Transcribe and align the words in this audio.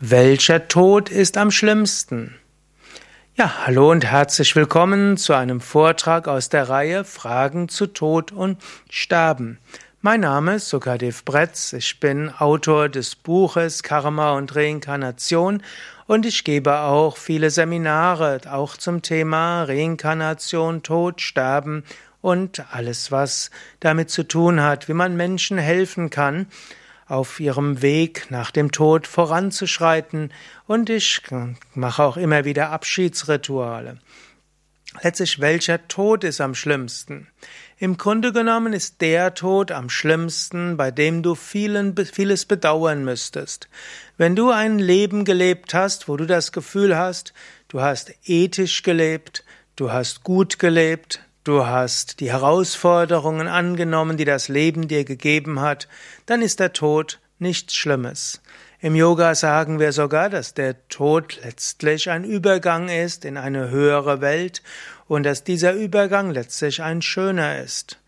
Welcher 0.00 0.68
Tod 0.68 1.08
ist 1.08 1.36
am 1.36 1.50
schlimmsten? 1.50 2.36
Ja, 3.34 3.66
hallo 3.66 3.90
und 3.90 4.04
herzlich 4.04 4.54
willkommen 4.54 5.16
zu 5.16 5.32
einem 5.32 5.60
Vortrag 5.60 6.28
aus 6.28 6.50
der 6.50 6.68
Reihe 6.68 7.02
Fragen 7.02 7.68
zu 7.68 7.88
Tod 7.88 8.30
und 8.30 8.62
Sterben. 8.88 9.58
Mein 10.00 10.20
Name 10.20 10.54
ist 10.54 10.68
Sukadev 10.68 11.24
Bretz, 11.24 11.72
ich 11.72 11.98
bin 11.98 12.30
Autor 12.30 12.88
des 12.88 13.16
Buches 13.16 13.82
Karma 13.82 14.34
und 14.34 14.54
Reinkarnation 14.54 15.64
und 16.06 16.26
ich 16.26 16.44
gebe 16.44 16.78
auch 16.78 17.16
viele 17.16 17.50
Seminare, 17.50 18.40
auch 18.48 18.76
zum 18.76 19.02
Thema 19.02 19.64
Reinkarnation, 19.64 20.84
Tod, 20.84 21.20
Sterben 21.20 21.82
und 22.20 22.72
alles, 22.72 23.10
was 23.10 23.50
damit 23.80 24.10
zu 24.10 24.22
tun 24.22 24.62
hat, 24.62 24.88
wie 24.88 24.94
man 24.94 25.16
Menschen 25.16 25.58
helfen 25.58 26.08
kann, 26.08 26.46
auf 27.08 27.40
ihrem 27.40 27.82
Weg 27.82 28.30
nach 28.30 28.50
dem 28.50 28.70
Tod 28.70 29.06
voranzuschreiten 29.06 30.32
und 30.66 30.90
ich 30.90 31.22
mache 31.74 32.02
auch 32.02 32.16
immer 32.16 32.44
wieder 32.44 32.70
Abschiedsrituale. 32.70 33.98
Letztlich, 35.02 35.40
welcher 35.40 35.86
Tod 35.86 36.24
ist 36.24 36.40
am 36.40 36.54
schlimmsten? 36.54 37.28
Im 37.78 37.96
Grunde 37.96 38.32
genommen 38.32 38.72
ist 38.72 39.00
der 39.00 39.34
Tod 39.34 39.70
am 39.70 39.90
schlimmsten, 39.90 40.76
bei 40.76 40.90
dem 40.90 41.22
du 41.22 41.34
vielen, 41.34 41.94
vieles 41.96 42.46
bedauern 42.46 43.04
müsstest. 43.04 43.68
Wenn 44.16 44.34
du 44.34 44.50
ein 44.50 44.78
Leben 44.78 45.24
gelebt 45.24 45.74
hast, 45.74 46.08
wo 46.08 46.16
du 46.16 46.26
das 46.26 46.52
Gefühl 46.52 46.96
hast, 46.96 47.32
du 47.68 47.80
hast 47.80 48.12
ethisch 48.24 48.82
gelebt, 48.82 49.44
du 49.76 49.92
hast 49.92 50.24
gut 50.24 50.58
gelebt, 50.58 51.20
du 51.48 51.66
hast 51.66 52.20
die 52.20 52.30
Herausforderungen 52.30 53.48
angenommen, 53.48 54.18
die 54.18 54.26
das 54.26 54.48
Leben 54.48 54.86
dir 54.86 55.04
gegeben 55.04 55.60
hat, 55.60 55.88
dann 56.26 56.42
ist 56.42 56.60
der 56.60 56.74
Tod 56.74 57.20
nichts 57.38 57.74
Schlimmes. 57.74 58.42
Im 58.80 58.94
Yoga 58.94 59.34
sagen 59.34 59.80
wir 59.80 59.92
sogar, 59.92 60.28
dass 60.28 60.52
der 60.52 60.86
Tod 60.88 61.40
letztlich 61.42 62.10
ein 62.10 62.24
Übergang 62.24 62.90
ist 62.90 63.24
in 63.24 63.38
eine 63.38 63.70
höhere 63.70 64.20
Welt 64.20 64.62
und 65.06 65.24
dass 65.24 65.42
dieser 65.42 65.72
Übergang 65.72 66.30
letztlich 66.30 66.82
ein 66.82 67.00
schöner 67.00 67.58
ist. 67.62 67.98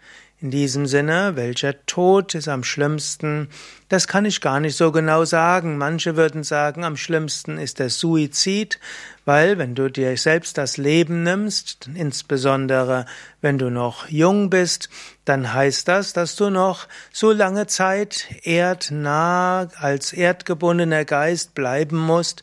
In 0.42 0.50
diesem 0.50 0.86
Sinne, 0.86 1.36
welcher 1.36 1.84
Tod 1.84 2.34
ist 2.34 2.48
am 2.48 2.64
schlimmsten? 2.64 3.50
Das 3.91 4.08
kann 4.08 4.24
ich 4.24 4.41
gar 4.41 4.58
nicht 4.58 4.74
so 4.74 4.91
genau 4.91 5.27
sagen. 5.27 5.77
Manche 5.77 6.16
würden 6.16 6.44
sagen, 6.44 6.82
am 6.82 6.97
schlimmsten 6.97 7.58
ist 7.58 7.78
der 7.78 7.91
Suizid, 7.91 8.80
weil 9.27 9.58
wenn 9.58 9.74
du 9.74 9.91
dir 9.91 10.16
selbst 10.16 10.56
das 10.56 10.78
Leben 10.78 11.24
nimmst, 11.24 11.91
insbesondere 11.94 13.05
wenn 13.42 13.58
du 13.58 13.69
noch 13.69 14.08
jung 14.08 14.48
bist, 14.48 14.88
dann 15.27 15.52
heißt 15.52 15.86
das, 15.86 16.14
dass 16.14 16.36
du 16.36 16.48
noch 16.48 16.88
so 17.12 17.32
lange 17.32 17.66
Zeit 17.66 18.25
erdnah 18.42 19.69
als 19.77 20.14
erdgebundener 20.14 21.04
Geist 21.04 21.54
bleiben 21.54 21.98
musst, 21.98 22.42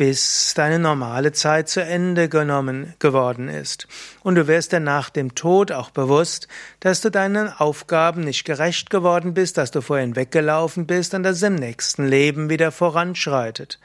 bis 0.00 0.54
deine 0.54 0.78
normale 0.78 1.30
Zeit 1.32 1.68
zu 1.68 1.84
Ende 1.84 2.30
genommen 2.30 2.94
geworden 3.00 3.50
ist. 3.50 3.86
Und 4.22 4.36
du 4.36 4.48
wirst 4.48 4.72
dir 4.72 4.80
nach 4.80 5.10
dem 5.10 5.34
Tod 5.34 5.72
auch 5.72 5.90
bewusst, 5.90 6.48
dass 6.80 7.02
du 7.02 7.10
deinen 7.10 7.52
Aufgaben 7.52 8.22
nicht 8.22 8.46
gerecht 8.46 8.88
geworden 8.88 9.34
bist, 9.34 9.58
dass 9.58 9.72
du 9.72 9.82
vorhin 9.82 10.16
weggelaufen 10.16 10.86
bist 10.86 11.12
und 11.12 11.22
dass 11.22 11.36
es 11.36 11.42
im 11.42 11.56
nächsten 11.56 12.06
Leben 12.06 12.48
wieder 12.48 12.72
voranschreitet. 12.72 13.78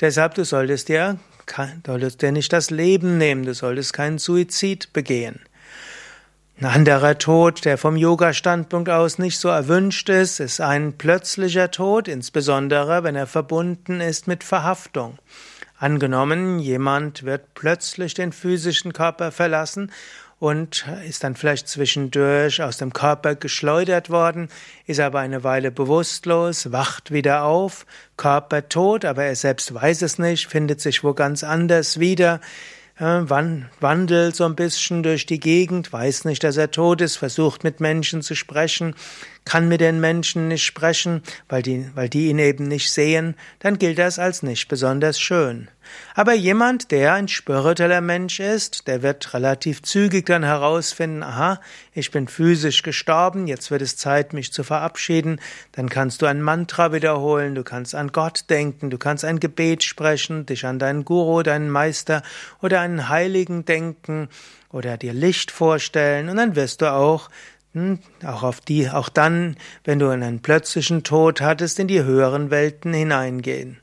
Deshalb, 0.00 0.34
du 0.34 0.44
solltest 0.44 0.90
dir, 0.90 1.16
solltest 1.86 2.20
dir 2.20 2.32
nicht 2.32 2.52
das 2.52 2.68
Leben 2.68 3.16
nehmen, 3.16 3.46
du 3.46 3.54
solltest 3.54 3.94
keinen 3.94 4.18
Suizid 4.18 4.92
begehen. 4.92 5.40
Ein 6.60 6.66
anderer 6.66 7.16
Tod, 7.16 7.64
der 7.64 7.78
vom 7.78 7.96
Yoga-Standpunkt 7.96 8.90
aus 8.90 9.18
nicht 9.18 9.38
so 9.38 9.48
erwünscht 9.48 10.10
ist, 10.10 10.40
ist 10.40 10.60
ein 10.60 10.98
plötzlicher 10.98 11.70
Tod, 11.70 12.06
insbesondere 12.06 13.02
wenn 13.02 13.16
er 13.16 13.26
verbunden 13.26 14.02
ist 14.02 14.28
mit 14.28 14.44
Verhaftung. 14.44 15.18
Angenommen, 15.84 16.60
jemand 16.60 17.24
wird 17.24 17.52
plötzlich 17.52 18.14
den 18.14 18.32
physischen 18.32 18.94
Körper 18.94 19.30
verlassen 19.30 19.92
und 20.38 20.86
ist 21.06 21.24
dann 21.24 21.36
vielleicht 21.36 21.68
zwischendurch 21.68 22.62
aus 22.62 22.78
dem 22.78 22.94
Körper 22.94 23.34
geschleudert 23.34 24.08
worden, 24.08 24.48
ist 24.86 24.98
aber 24.98 25.18
eine 25.18 25.44
Weile 25.44 25.70
bewusstlos, 25.70 26.72
wacht 26.72 27.10
wieder 27.10 27.44
auf, 27.44 27.84
Körper 28.16 28.66
tot, 28.70 29.04
aber 29.04 29.24
er 29.24 29.36
selbst 29.36 29.74
weiß 29.74 30.00
es 30.00 30.18
nicht, 30.18 30.46
findet 30.46 30.80
sich 30.80 31.04
wo 31.04 31.12
ganz 31.12 31.44
anders 31.44 32.00
wieder, 32.00 32.40
wandelt 32.98 34.36
so 34.36 34.44
ein 34.46 34.56
bisschen 34.56 35.02
durch 35.02 35.26
die 35.26 35.40
Gegend, 35.40 35.92
weiß 35.92 36.24
nicht, 36.24 36.44
dass 36.44 36.56
er 36.56 36.70
tot 36.70 37.02
ist, 37.02 37.16
versucht 37.16 37.62
mit 37.62 37.80
Menschen 37.80 38.22
zu 38.22 38.34
sprechen, 38.34 38.94
kann 39.44 39.68
mit 39.68 39.82
den 39.82 40.00
Menschen 40.00 40.48
nicht 40.48 40.64
sprechen, 40.64 41.22
weil 41.46 41.60
die, 41.60 41.90
weil 41.94 42.08
die 42.08 42.30
ihn 42.30 42.38
eben 42.38 42.68
nicht 42.68 42.90
sehen, 42.90 43.34
dann 43.58 43.78
gilt 43.78 43.98
das 43.98 44.18
als 44.18 44.42
nicht 44.42 44.68
besonders 44.68 45.20
schön. 45.20 45.68
Aber 46.14 46.34
jemand, 46.34 46.90
der 46.90 47.14
ein 47.14 47.28
spiritueller 47.28 48.00
Mensch 48.00 48.40
ist, 48.40 48.86
der 48.86 49.02
wird 49.02 49.34
relativ 49.34 49.82
zügig 49.82 50.26
dann 50.26 50.44
herausfinden, 50.44 51.22
aha, 51.22 51.60
ich 51.92 52.10
bin 52.10 52.28
physisch 52.28 52.82
gestorben, 52.82 53.46
jetzt 53.46 53.70
wird 53.70 53.82
es 53.82 53.96
Zeit, 53.96 54.32
mich 54.32 54.52
zu 54.52 54.64
verabschieden, 54.64 55.40
dann 55.72 55.88
kannst 55.88 56.22
du 56.22 56.26
ein 56.26 56.42
Mantra 56.42 56.92
wiederholen, 56.92 57.54
du 57.54 57.64
kannst 57.64 57.94
an 57.94 58.12
Gott 58.12 58.44
denken, 58.50 58.90
du 58.90 58.98
kannst 58.98 59.24
ein 59.24 59.40
Gebet 59.40 59.82
sprechen, 59.82 60.46
dich 60.46 60.66
an 60.66 60.78
deinen 60.78 61.04
Guru, 61.04 61.42
deinen 61.42 61.70
Meister 61.70 62.22
oder 62.62 62.80
einen 62.80 63.08
Heiligen 63.08 63.64
denken 63.64 64.28
oder 64.70 64.96
dir 64.96 65.12
Licht 65.12 65.50
vorstellen 65.50 66.28
und 66.28 66.36
dann 66.36 66.56
wirst 66.56 66.82
du 66.82 66.92
auch 66.92 67.30
hm, 67.74 67.98
auch 68.24 68.44
auf 68.44 68.60
die, 68.60 68.88
auch 68.88 69.08
dann, 69.08 69.56
wenn 69.82 69.98
du 69.98 70.08
einen 70.08 70.40
plötzlichen 70.40 71.02
Tod 71.02 71.40
hattest, 71.40 71.80
in 71.80 71.88
die 71.88 72.04
höheren 72.04 72.50
Welten 72.50 72.94
hineingehen. 72.94 73.80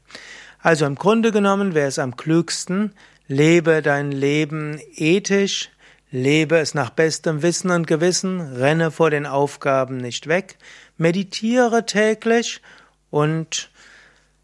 Also 0.62 0.86
im 0.86 0.96
Grunde 0.96 1.32
genommen 1.32 1.74
wäre 1.74 1.88
es 1.88 2.00
am 2.00 2.16
klügsten, 2.16 2.94
lebe 3.28 3.82
dein 3.82 4.12
Leben 4.12 4.80
ethisch, 4.96 5.70
lebe 6.12 6.58
es 6.58 6.74
nach 6.74 6.92
bestem 6.92 7.42
Wissen 7.42 7.72
und 7.72 7.88
Gewissen, 7.88 8.42
renne 8.42 8.92
vor 8.92 9.10
den 9.10 9.26
Aufgaben 9.26 9.98
nicht 9.98 10.28
weg, 10.28 10.58
meditiere 10.98 11.86
täglich 11.86 12.62
und 13.10 13.72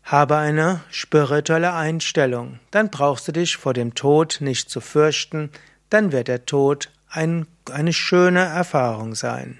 habe 0.03 0.38
eine 0.38 0.81
spirituelle 0.89 1.73
Einstellung. 1.73 2.59
Dann 2.72 2.89
brauchst 2.89 3.28
du 3.28 3.34
dich 3.34 3.57
vor 3.57 3.73
dem 3.73 3.94
Tod 3.94 4.38
nicht 4.39 4.69
zu 4.69 4.79
fürchten, 4.79 5.51
dann 5.89 6.11
wird 6.11 6.29
der 6.29 6.45
Tod 6.45 6.89
ein, 7.09 7.45
eine 7.69 7.94
schöne 7.94 8.44
Erfahrung 8.44 9.16
sein. 9.16 9.59